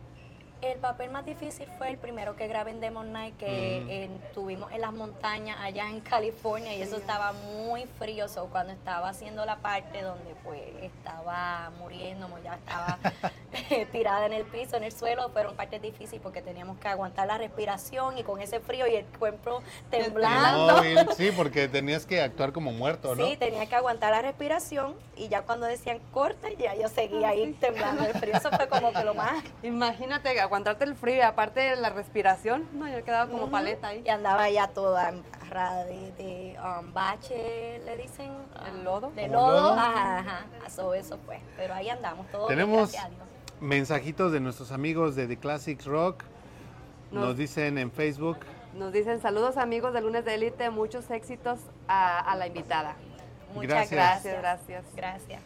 [0.66, 3.90] El papel más difícil fue el primero que grabé en Demon Night, que Mm.
[3.90, 8.28] eh, tuvimos en las montañas allá en California y eso estaba muy frío.
[8.28, 12.98] So, cuando estaba haciendo la parte donde pues estaba muriendo, ya estaba
[13.92, 17.38] tirada en el piso, en el suelo, fueron partes difíciles porque teníamos que aguantar la
[17.38, 20.82] respiración y con ese frío y el cuerpo temblando.
[21.16, 23.26] Sí, porque tenías que actuar como muerto, ¿no?
[23.26, 27.54] Sí, tenía que aguantar la respiración y ya cuando decían corta, ya yo seguía ahí
[27.60, 28.34] temblando el frío.
[28.36, 32.66] Eso fue como que lo más Imagínate aguantarte el frío y aparte de la respiración,
[32.74, 33.52] no, yo quedaba como Ujú.
[33.52, 34.02] paleta ahí.
[34.06, 38.32] Y andaba ya toda embarrada de, de um, bache, le dicen.
[38.68, 39.12] ¿El um, lodo?
[39.12, 39.74] De ¿Como lodo, lodo?
[39.74, 40.46] ajá, ajá.
[40.70, 41.40] So, eso fue.
[41.58, 43.04] Pero ahí andamos, todos bien, Tenemos Dios.
[43.60, 46.24] mensajitos de nuestros amigos de The Classics Rock.
[47.12, 48.38] Nos Nos- dicen en Facebook,
[48.74, 52.96] Nos dicen saludos amigos de Lunes de Élite, muchos éxitos a, a la invitada.
[53.54, 53.92] Muchas Gracias.
[54.34, 54.42] gracias.
[54.42, 54.84] Gracias.
[54.96, 55.42] Gracias.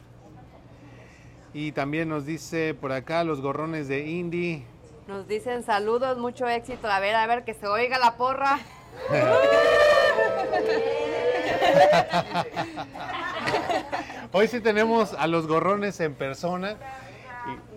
[1.54, 4.66] y también nos dice por acá los gorrones de Indy.
[5.10, 6.88] Nos dicen saludos, mucho éxito.
[6.88, 8.60] A ver, a ver, que se oiga la porra.
[14.32, 16.76] Hoy sí tenemos a los gorrones en persona.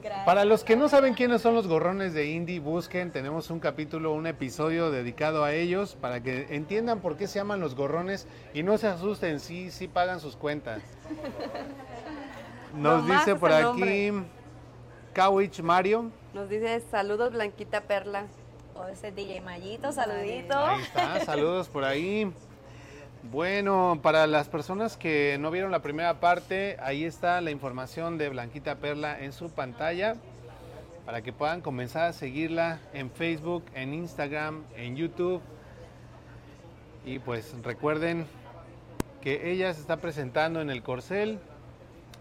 [0.03, 0.27] Gracias.
[0.27, 4.13] para los que no saben quiénes son los gorrones de Indy, busquen, tenemos un capítulo,
[4.13, 8.63] un episodio dedicado a ellos para que entiendan por qué se llaman los gorrones y
[8.63, 10.83] no se asusten, sí, sí pagan sus cuentas.
[12.75, 14.13] Nos dice por aquí
[15.15, 16.11] Kawich Mario.
[16.35, 18.27] Nos dice saludos Blanquita Perla.
[18.75, 20.57] O ese DJ Mayito, saludito.
[20.57, 22.33] Ahí está, saludos por ahí.
[23.31, 28.31] Bueno, para las personas que no vieron la primera parte, ahí está la información de
[28.31, 30.17] Blanquita Perla en su pantalla
[31.05, 35.43] para que puedan comenzar a seguirla en Facebook, en Instagram, en YouTube.
[37.05, 38.27] Y pues recuerden
[39.21, 41.39] que ella se está presentando en el Corcel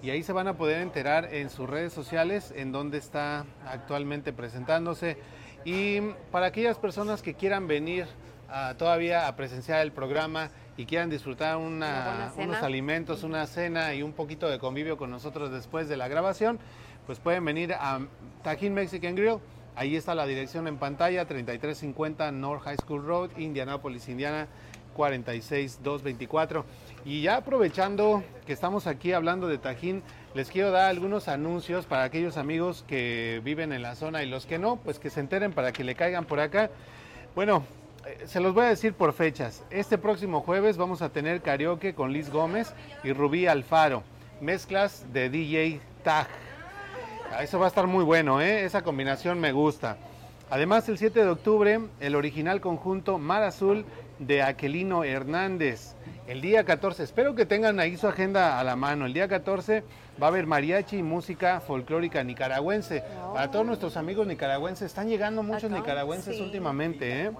[0.01, 4.33] y ahí se van a poder enterar en sus redes sociales en dónde está actualmente
[4.33, 5.17] presentándose.
[5.65, 8.05] Y para aquellas personas que quieran venir
[8.49, 14.01] a- todavía a presenciar el programa y quieran disfrutar una- unos alimentos, una cena y
[14.03, 16.59] un poquito de convivio con nosotros después de la grabación,
[17.05, 17.99] pues pueden venir a
[18.43, 19.37] Tajín Mexican Grill.
[19.75, 24.47] Ahí está la dirección en pantalla, 3350 North High School Road, Indianapolis, Indiana,
[24.95, 26.65] 46224.
[27.05, 32.03] Y ya aprovechando que estamos aquí hablando de Tajín, les quiero dar algunos anuncios para
[32.03, 35.51] aquellos amigos que viven en la zona y los que no, pues que se enteren
[35.53, 36.69] para que le caigan por acá.
[37.35, 37.63] Bueno,
[38.05, 39.63] eh, se los voy a decir por fechas.
[39.69, 42.73] Este próximo jueves vamos a tener karaoke con Liz Gómez
[43.03, 44.03] y Rubí Alfaro.
[44.39, 46.27] Mezclas de DJ Tag.
[47.31, 48.65] Ah, Eso va a estar muy bueno, ¿eh?
[48.65, 49.97] Esa combinación me gusta.
[50.51, 53.85] Además, el 7 de octubre, el original conjunto Mar Azul
[54.19, 55.95] de Aquelino Hernández.
[56.27, 59.05] El día 14, espero que tengan ahí su agenda a la mano.
[59.05, 59.81] El día 14
[60.21, 63.01] va a haber mariachi y música folclórica nicaragüense.
[63.33, 66.41] Para todos nuestros amigos nicaragüenses, están llegando muchos Acá, nicaragüenses sí.
[66.41, 67.31] últimamente, ¿eh?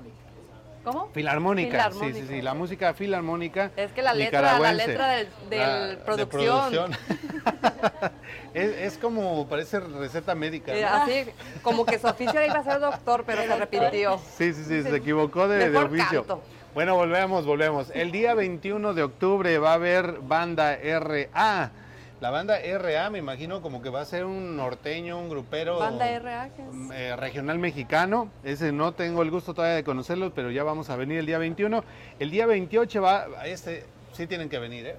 [0.83, 1.09] ¿Cómo?
[1.13, 3.71] Filarmónica, sí, sí, sí, la música filarmónica.
[3.75, 6.91] Es que la letra, la letra del, del La- de producción.
[8.53, 10.73] es, es como, parece receta médica.
[10.73, 10.87] Eh, ¿no?
[10.87, 11.25] así,
[11.61, 14.19] como que su oficio iba a ser doctor, pero se arrepintió.
[14.37, 16.25] Sí, sí, sí, se equivocó de, oficio.
[16.25, 16.41] canto.
[16.73, 17.91] Bueno, volvemos, volvemos.
[17.93, 21.71] El día 21 de octubre va a haber banda RA.
[22.21, 26.19] La banda RA me imagino como que va a ser un norteño, un grupero Banda
[26.19, 26.91] RA, ¿qué es?
[26.93, 28.29] eh, regional mexicano.
[28.43, 31.39] Ese no tengo el gusto todavía de conocerlos, pero ya vamos a venir el día
[31.39, 31.83] 21.
[32.19, 34.95] El día 28 va, este sí tienen que venir, ¿eh?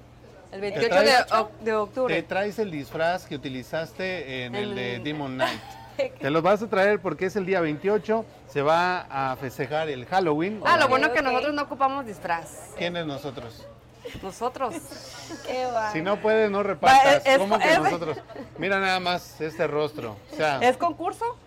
[0.51, 1.25] El ¿Te 28 de, traes?
[1.61, 2.13] de octubre.
[2.13, 5.61] Te traes el disfraz que utilizaste en el de Demon Knight.
[6.19, 10.05] Te los vas a traer porque es el día 28, se va a festejar el
[10.07, 10.59] Halloween.
[10.65, 11.25] Ah, lo bueno que Ok.
[11.25, 12.73] nosotros no ocupamos disfraz.
[12.77, 13.65] ¿Quiénes nosotros?
[14.21, 14.75] Nosotros.
[15.47, 15.67] Qué.
[15.93, 17.25] Si no puedes, no repartas.
[17.25, 18.17] es- ¿Cómo que es- nosotros?
[18.57, 20.15] Mira nada más este rostro.
[20.31, 21.37] O sea, ¿Es concurso?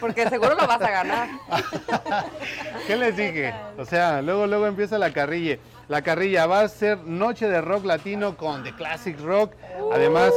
[0.00, 1.28] Porque seguro lo vas a ganar.
[2.88, 3.54] ¿qué les dije?
[3.78, 5.58] O sea, luego, luego empieza la carrilla.
[5.88, 9.52] La carrilla va a ser noche de rock latino con The Classic Rock.
[9.92, 10.32] Además,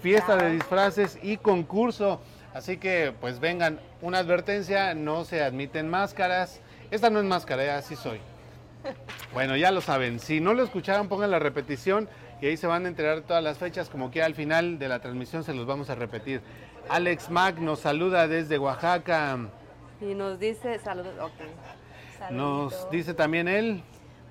[0.00, 2.20] fiesta de disfraces y concurso.
[2.54, 3.80] Así que, pues vengan.
[4.02, 6.60] Una advertencia, no se admiten máscaras.
[6.92, 8.20] Esta no es máscara, ya así soy.
[9.32, 10.18] Bueno, ya lo saben.
[10.20, 12.08] Si no lo escucharon, pongan la repetición
[12.40, 13.88] y ahí se van a enterar todas las fechas.
[13.88, 16.42] Como que al final de la transmisión se los vamos a repetir.
[16.88, 19.38] Alex Mac nos saluda desde Oaxaca.
[20.00, 22.30] Y nos dice, saludos, ok.
[22.30, 23.82] Nos dice también él.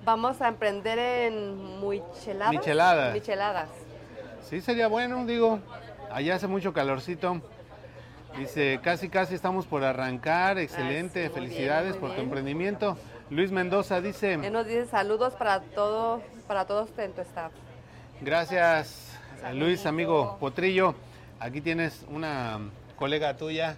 [0.04, 2.52] Vamos a emprender en micheladas.
[2.52, 3.14] Micheladas.
[3.14, 3.68] Micheladas.
[4.42, 5.60] Sí, sería bueno, digo.
[6.10, 7.40] Allá hace mucho calorcito.
[8.36, 10.58] Dice, casi casi estamos por arrancar.
[10.58, 12.96] Excelente, sí, muy bien, felicidades por tu emprendimiento.
[13.32, 17.50] Luis Mendoza dice, Él nos dice saludos para todo, para todos en tu staff.
[18.20, 19.18] gracias
[19.54, 19.88] Luis, Saludito.
[19.88, 20.94] amigo Potrillo.
[21.40, 22.60] Aquí tienes una
[22.94, 23.76] colega tuya,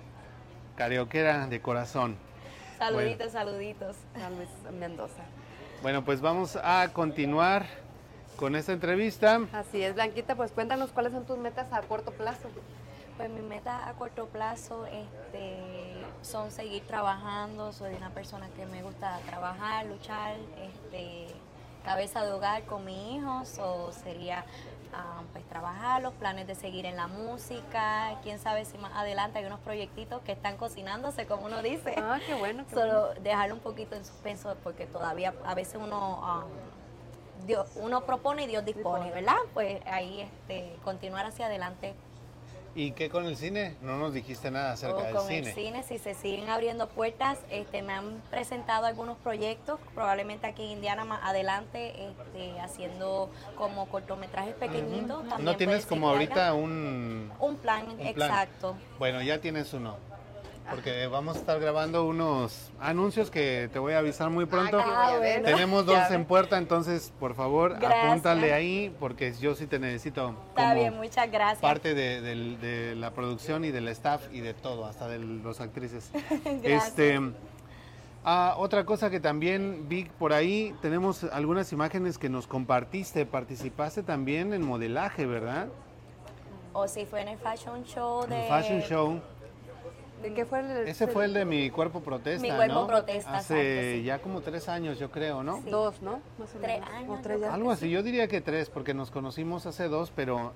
[0.75, 2.17] carioquera de corazón.
[2.79, 3.97] Saluditos, saluditos.
[4.17, 5.23] A Luis Mendoza.
[5.83, 7.65] Bueno, pues vamos a continuar
[8.37, 9.41] con esta entrevista.
[9.53, 12.49] Así es, Blanquita, pues cuéntanos cuáles son tus metas a corto plazo.
[13.17, 15.94] Pues mis metas a corto plazo este,
[16.25, 17.73] son seguir trabajando.
[17.73, 21.27] Soy una persona que me gusta trabajar, luchar, este,
[21.85, 23.59] cabeza de hogar con mis hijos.
[23.59, 24.45] O sería
[24.95, 28.19] ah, pues trabajar, los planes de seguir en la música.
[28.23, 31.95] Quién sabe si más adelante hay unos proyectitos que están cocinándose, como uno dice.
[31.99, 32.65] Ah, qué bueno.
[32.69, 32.93] qué bueno.
[33.11, 36.45] Solo dejarlo un poquito en suspenso porque todavía a veces uno ah,
[37.47, 39.37] Dios- uno propone y Dios dispone, ¿verdad?
[39.53, 41.95] Pues ahí este, continuar hacia adelante
[42.77, 43.77] ¿Y qué con el cine?
[43.83, 45.49] No nos dijiste nada acerca o del con cine.
[45.49, 50.65] el cine, si se siguen abriendo puertas, este, me han presentado algunos proyectos, probablemente aquí
[50.65, 55.25] en Indiana más adelante, este, haciendo como cortometrajes pequeñitos.
[55.39, 58.09] ¿No tienes como ahorita un, un plan, un plan?
[58.09, 58.77] exacto.
[58.99, 59.97] Bueno, ya tienes uno.
[60.71, 64.81] Porque vamos a estar grabando unos anuncios que te voy a avisar muy pronto.
[64.81, 65.45] Ah, bueno.
[65.45, 68.05] Tenemos dos en puerta, entonces por favor Gracias.
[68.05, 71.61] apúntale ahí porque yo sí te necesito Está bien, muchas gracias.
[71.61, 76.11] parte de, la producción y del staff y de todo, hasta de los actrices.
[76.45, 76.89] Gracias.
[76.89, 77.21] Este,
[78.25, 84.03] ah, otra cosa que también vi por ahí, tenemos algunas imágenes que nos compartiste, participaste
[84.03, 85.69] también en modelaje, ¿verdad?
[86.73, 88.47] O si fue en el fashion show de...
[88.47, 89.21] En Fashion Show.
[90.25, 92.87] ¿De qué fue el Ese fue el de mi cuerpo protesta, Mi cuerpo ¿no?
[92.87, 94.03] protesta, Hace exacto, sí.
[94.05, 95.59] ya como tres años, yo creo, ¿no?
[95.63, 95.69] Sí.
[95.71, 96.21] Dos, ¿no?
[96.39, 96.95] Más o Tres menos.
[96.95, 97.55] años, O tres yo ya.
[97.55, 100.53] Algo así, yo diría que tres, porque nos conocimos hace dos, pero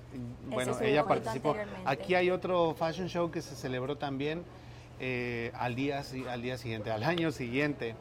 [0.48, 1.54] bueno, ella participó.
[1.84, 4.42] Aquí hay otro fashion show que se celebró también
[5.00, 7.94] eh, al, día, al día siguiente, al año siguiente,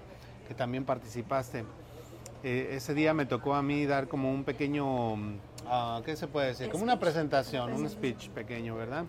[0.47, 1.65] que también participaste.
[2.43, 5.15] Eh, ese día me tocó a mí dar como un pequeño,
[5.65, 6.69] ah, ¿qué se puede decir?
[6.69, 7.01] Como una Speech.
[7.03, 9.03] presentación, un speech pequeño, ¿verdad?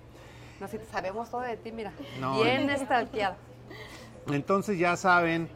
[0.61, 1.93] No, si sabemos todo de ti, mira.
[2.21, 3.37] No, Bien estalqueada.
[4.29, 5.49] Entonces ya saben,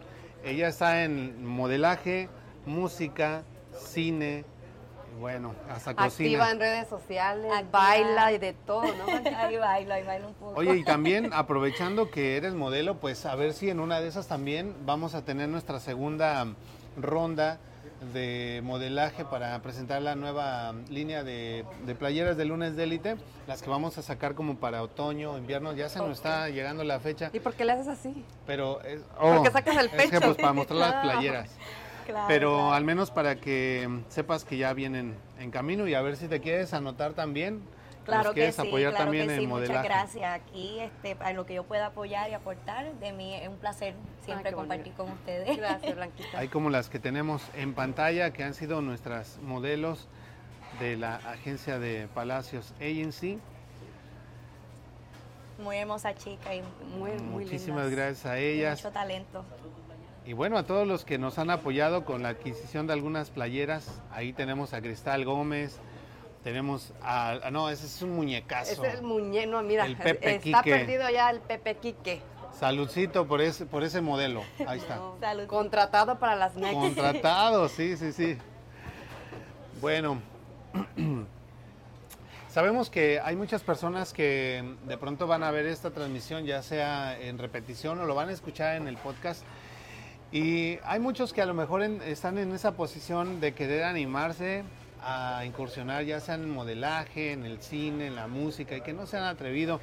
[0.45, 2.29] ella está en modelaje,
[2.65, 3.43] música,
[3.77, 4.45] cine,
[5.21, 6.07] bueno, hasta cocina.
[6.07, 7.71] Activa en redes sociales, Activa.
[7.71, 9.05] baila y de todo, ¿no?
[9.37, 10.59] Ahí bailo, ahí bailo un poco.
[10.59, 14.27] Oye, y también aprovechando que eres modelo, pues a ver si en una de esas
[14.29, 16.47] también vamos a tener nuestra segunda
[16.97, 17.59] ronda
[18.13, 23.63] de modelaje para presentar la nueva línea de, de playeras de lunes de élite, las
[23.63, 27.31] que vamos a sacar como para otoño, invierno, ya se nos está llegando la fecha,
[27.33, 28.25] ¿Y por qué le haces así?
[28.47, 30.21] pero es, Porque sacas el es que, pecho.
[30.21, 31.51] pues, para mostrar las playeras.
[32.07, 32.73] Claro, Pero claro.
[32.73, 36.41] al menos para que sepas que ya vienen en camino y a ver si te
[36.41, 37.63] quieres anotar también
[38.05, 39.47] Claro nos que sí, apoyar claro también que sí.
[39.47, 40.35] Muchas gracias.
[40.35, 44.53] Aquí, este, lo que yo pueda apoyar y aportar, de mí es un placer siempre
[44.53, 45.05] compartir bonito.
[45.05, 45.57] con ustedes.
[45.57, 46.39] Gracias, Blanquita.
[46.39, 50.09] Hay como las que tenemos en pantalla, que han sido nuestras modelos
[50.81, 53.39] de la agencia de Palacios Agency.
[55.63, 56.63] Muy hermosa chica y
[56.99, 57.91] Muy, muy Muchísimas lindas.
[57.91, 58.83] gracias a y ellas.
[58.83, 59.45] mucho talento.
[60.25, 64.01] Y bueno, a todos los que nos han apoyado con la adquisición de algunas playeras.
[64.13, 65.79] Ahí tenemos a Cristal Gómez,
[66.45, 67.51] tenemos a...
[67.53, 68.85] no, ese es un muñecazo.
[68.85, 70.77] Es el muñeco, no, mira, El Pepe está Quique.
[70.77, 72.23] perdido ya el Pepe Quique.
[72.59, 74.43] Saludcito por ese, por ese modelo.
[74.67, 75.01] Ahí está.
[75.21, 75.47] Salud.
[75.47, 76.75] Contratado para las Next.
[76.75, 78.37] Contratado, sí, sí, sí.
[79.81, 80.21] Bueno,
[82.51, 87.19] sabemos que hay muchas personas que de pronto van a ver esta transmisión, ya sea
[87.19, 89.43] en repetición o lo van a escuchar en el podcast.
[90.31, 94.65] Y hay muchos que a lo mejor en- están en esa posición de querer animarse
[95.05, 99.07] a incursionar, ya sea en modelaje, en el cine, en la música, y que no
[99.07, 99.81] se han atrevido.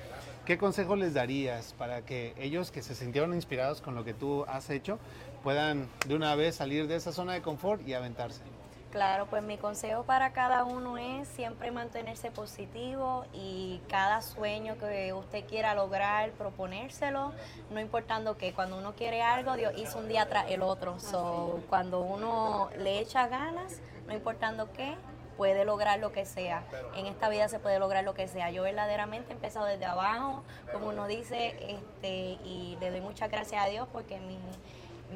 [0.50, 4.46] ¿Qué consejo les darías para que ellos que se sintieron inspirados con lo que tú
[4.48, 4.98] has hecho
[5.44, 8.42] puedan de una vez salir de esa zona de confort y aventarse?
[8.90, 15.14] Claro, pues mi consejo para cada uno es siempre mantenerse positivo y cada sueño que
[15.14, 17.32] usted quiera lograr, proponérselo,
[17.72, 21.00] no importando que cuando uno quiere algo, Dios hizo un día tras el otro.
[21.00, 24.96] So, cuando uno le echa ganas, no importando qué,
[25.39, 26.65] puede lograr lo que sea.
[26.97, 28.52] En esta vida se puede lograr lo que sea.
[28.52, 33.63] Yo verdaderamente he empezado desde abajo, como uno dice, este, y le doy muchas gracias
[33.63, 34.38] a Dios porque mi,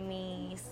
[0.08, 0.64] mis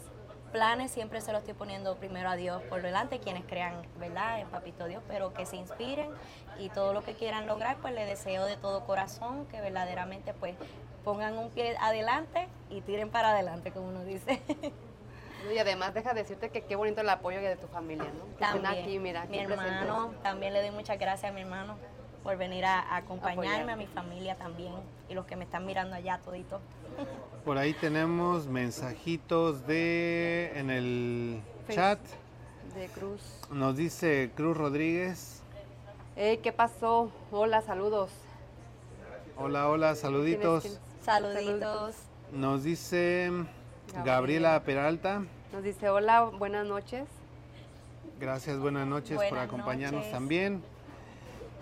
[0.53, 4.47] planes siempre se los estoy poniendo primero a Dios por delante, quienes crean, ¿verdad?, en
[4.47, 6.09] Papito Dios, pero que se inspiren
[6.57, 10.55] y todo lo que quieran lograr, pues les deseo de todo corazón que verdaderamente pues
[11.03, 14.41] pongan un pie adelante y tiren para adelante, como uno dice.
[15.53, 18.25] Y además deja de decirte que qué bonito el apoyo de tu familia, ¿no?
[18.37, 19.57] También, aquí, mira, mi presentes.
[19.59, 21.77] hermano, también le doy muchas gracias a mi hermano
[22.23, 23.71] por venir a, a acompañarme, Apoyarme.
[23.71, 24.73] a mi familia también
[25.09, 26.59] y los que me están mirando allá todito.
[27.45, 31.75] Por ahí tenemos mensajitos de en el Face.
[31.75, 31.99] chat.
[32.75, 33.21] De Cruz.
[33.49, 35.41] Nos dice Cruz Rodríguez.
[36.15, 37.11] Hey, ¿qué pasó?
[37.31, 38.11] Hola, saludos.
[39.37, 40.79] Hola, hola, saluditos.
[41.03, 41.95] Saluditos.
[42.31, 43.31] Nos dice
[43.93, 44.15] Gabriela.
[44.15, 45.23] Gabriela Peralta.
[45.53, 47.07] Nos dice, hola, buenas noches.
[48.19, 50.11] Gracias, buenas noches por acompañarnos noches.
[50.11, 50.63] también.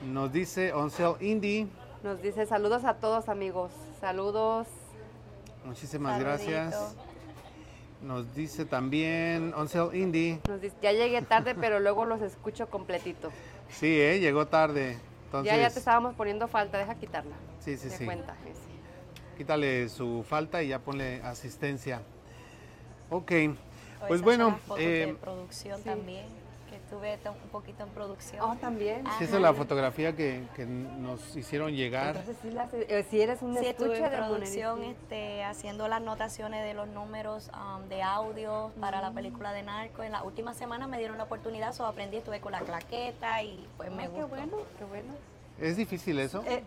[0.05, 1.67] Nos dice Oncel Indie.
[2.03, 3.71] Nos dice, saludos a todos, amigos.
[3.99, 4.67] Saludos.
[5.65, 6.51] Muchísimas Saludito.
[6.51, 6.95] gracias.
[8.01, 10.39] Nos dice también Oncel Indie.
[10.47, 13.29] Nos dice, ya llegué tarde, pero luego los escucho completito.
[13.69, 14.19] Sí, ¿eh?
[14.19, 14.97] llegó tarde.
[15.25, 17.35] Entonces, ya, ya te estábamos poniendo falta, deja quitarla.
[17.59, 18.05] Sí, sí, De sí.
[18.05, 18.51] cuenta, sí.
[19.37, 22.01] Quítale su falta y ya ponle asistencia.
[23.09, 23.31] Ok,
[24.07, 26.25] pues bueno, eh, de producción también,
[26.69, 28.41] que estuve un poquito en producción.
[28.41, 29.03] Oh, también.
[29.17, 32.15] Sí, esa es la fotografía que, que nos hicieron llegar.
[32.17, 36.01] Entonces, sí, la eh, si eres un Sí, estuve en de producción este, haciendo las
[36.01, 40.03] notaciones de los números um, de audio para la película de Narco.
[40.03, 43.67] En la última semana me dieron la oportunidad, so aprendí, estuve con la claqueta y
[43.77, 44.27] pues me Ah, gustó.
[44.27, 45.13] qué bueno, qué bueno.
[45.59, 46.43] ¿Es difícil eso?
[46.45, 46.63] Eh,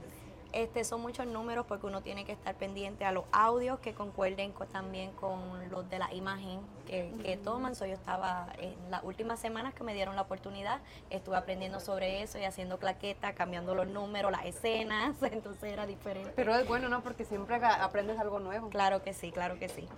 [0.52, 4.52] este, son muchos números porque uno tiene que estar pendiente a los audios que concuerden
[4.52, 7.74] con- también con los de la imagen que, que toman.
[7.74, 12.22] So, yo estaba en las últimas semanas que me dieron la oportunidad, estuve aprendiendo sobre
[12.22, 16.32] eso y haciendo claqueta, cambiando los números, las escenas, entonces era diferente.
[16.36, 17.02] Pero es bueno, ¿no?
[17.02, 18.68] Porque siempre aprendes algo nuevo.
[18.68, 19.88] Claro que sí, claro que sí.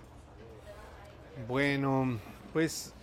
[1.47, 2.17] Bueno,
[2.53, 2.93] pues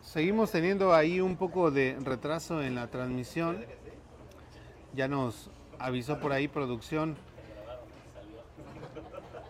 [0.00, 3.64] seguimos teniendo ahí un poco de retraso en la transmisión.
[4.94, 7.16] Ya nos avisó por ahí producción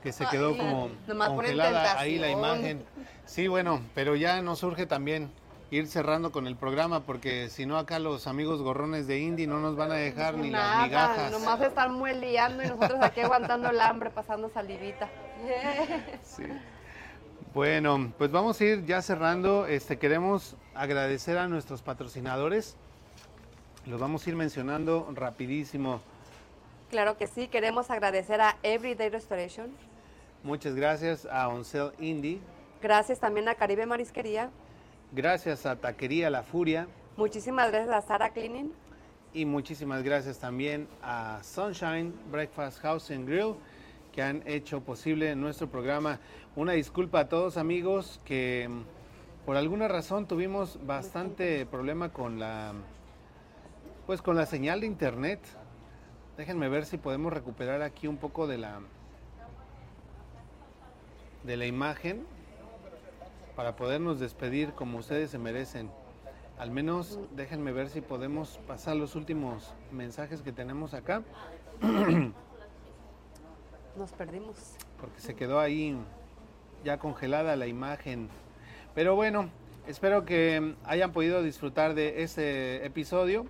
[0.02, 0.90] que se quedó Ay, como
[1.36, 2.84] congelada ahí la imagen.
[3.24, 5.30] Sí, bueno, pero ya nos urge también
[5.70, 9.60] ir cerrando con el programa porque si no acá los amigos gorrones de Indy no
[9.60, 11.32] nos van a dejar ni las Nada, migajas.
[11.32, 15.08] nomás están mueleando y nosotros aquí aguantando el hambre, pasando salivita.
[16.22, 16.44] Sí.
[17.54, 19.66] Bueno, pues vamos a ir ya cerrando.
[19.66, 22.76] Este queremos agradecer a nuestros patrocinadores.
[23.86, 26.00] Los vamos a ir mencionando rapidísimo.
[26.92, 29.70] Claro que sí, queremos agradecer a Everyday Restoration.
[30.42, 32.38] Muchas gracias a Oncel Indy.
[32.82, 34.50] Gracias también a Caribe Marisquería.
[35.10, 36.86] Gracias a Taquería La Furia.
[37.16, 38.74] Muchísimas gracias a Sara Cleaning.
[39.32, 43.54] Y muchísimas gracias también a Sunshine Breakfast House and Grill
[44.12, 46.20] que han hecho posible nuestro programa.
[46.56, 52.74] Una disculpa a todos amigos que mm, por alguna razón tuvimos bastante problema con la
[54.04, 55.40] pues con la señal de internet.
[56.36, 58.80] Déjenme ver si podemos recuperar aquí un poco de la
[61.44, 62.24] de la imagen
[63.56, 65.90] para podernos despedir como ustedes se merecen.
[66.58, 71.22] Al menos déjenme ver si podemos pasar los últimos mensajes que tenemos acá,
[73.96, 74.76] Nos perdimos.
[75.00, 75.96] porque se quedó ahí
[76.84, 78.28] ya congelada la imagen.
[78.94, 79.50] Pero bueno,
[79.86, 83.46] espero que hayan podido disfrutar de este episodio,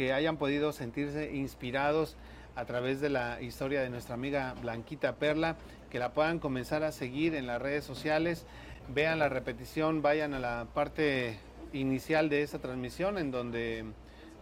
[0.00, 2.16] que hayan podido sentirse inspirados
[2.56, 5.56] a través de la historia de nuestra amiga Blanquita Perla,
[5.90, 8.46] que la puedan comenzar a seguir en las redes sociales,
[8.88, 11.38] vean la repetición, vayan a la parte
[11.74, 13.84] inicial de esta transmisión en donde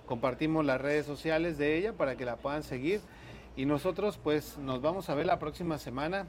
[0.07, 3.01] compartimos las redes sociales de ella para que la puedan seguir
[3.57, 6.29] y nosotros pues nos vamos a ver la próxima semana.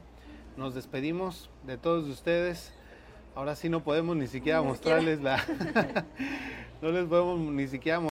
[0.56, 2.72] Nos despedimos de todos ustedes.
[3.36, 5.36] Ahora sí no podemos ni siquiera mostrarles la
[6.82, 8.09] no les podemos ni siquiera mostrar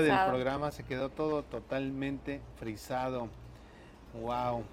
[0.00, 3.28] tema del programa, se quedó todo totalmente frisado.
[4.20, 4.64] Wow.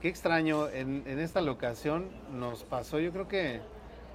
[0.00, 3.60] Qué extraño, en, en esta locación nos pasó, yo creo que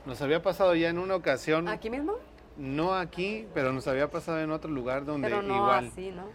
[0.06, 2.16] nos había pasado ya en una ocasión, ¿Aquí mismo?
[2.58, 6.26] no aquí, pero nos había pasado en otro lugar donde Pero no igual así, ¿no?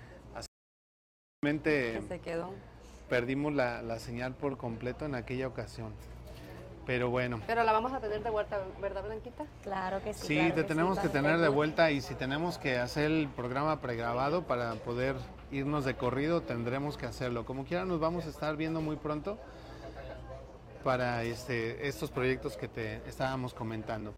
[1.42, 2.50] realmente Que se quedó.
[3.08, 5.92] perdimos la, la señal por completo en aquella ocasión.
[6.86, 9.44] Pero bueno, Pero la vamos a tener de vuelta, ¿verdad, Blanquita?
[9.62, 10.26] Claro que sí.
[10.26, 13.80] sí, claro te tenemos que tener de vuelta y si tenemos que hacer el programa
[13.80, 15.16] pregrabado para poder
[15.50, 17.46] irnos de corrido, tendremos que hacerlo.
[17.46, 19.38] Como quiera, nos vamos a estar viendo muy pronto
[20.82, 24.14] para este, estos proyectos que te estábamos comentando.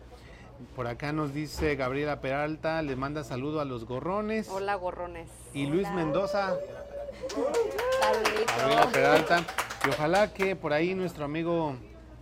[0.74, 4.48] Por acá nos dice Gabriela Peralta, le manda saludo a los gorrones.
[4.48, 5.28] Hola, gorrones.
[5.54, 5.96] Y Luis Hola.
[5.96, 6.56] Mendoza.
[8.58, 9.44] Gabriela Peralta.
[9.86, 11.76] Y ojalá que por ahí nuestro amigo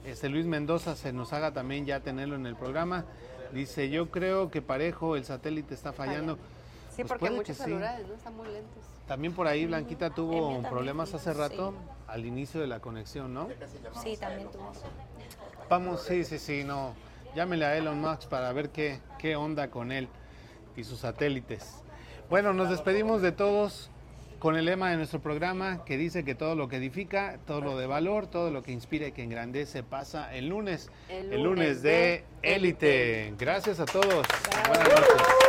[0.04, 3.04] este Luis Mendoza se nos haga también ya tenerlo en el programa.
[3.52, 6.36] Dice, yo creo que parejo el satélite está fallando.
[6.94, 7.64] Sí, Pues porque muchos sí.
[7.64, 8.14] celulares, ¿no?
[8.14, 8.82] Están muy lentos.
[9.06, 11.38] También por ahí Blanquita mío tuvo también, problemas hace sí.
[11.38, 11.74] rato
[12.06, 13.48] al inicio de la conexión, ¿no?
[14.02, 14.72] Sí, también tuvo.
[15.68, 16.94] Vamos, sí, sí, sí, no.
[17.34, 20.08] Llámele a Elon Musk para ver qué, qué onda con él
[20.76, 21.82] y sus satélites.
[22.30, 23.90] Bueno, nos despedimos de todos
[24.44, 27.78] con el lema de nuestro programa que dice que todo lo que edifica, todo lo
[27.78, 30.90] de valor, todo lo que inspira y que engrandece pasa el lunes.
[31.08, 32.24] El El lunes de.
[32.42, 33.32] Élite.
[33.38, 34.26] Gracias a todos.
[34.68, 35.43] Buenas noches.